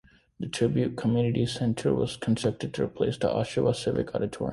The 0.39 0.47
Tribute 0.47 0.97
Communities 0.97 1.51
Centre 1.53 1.93
was 1.93 2.17
constructed 2.17 2.73
to 2.73 2.85
replace 2.85 3.19
the 3.19 3.27
Oshawa 3.27 3.75
Civic 3.75 4.15
Auditorium. 4.15 4.49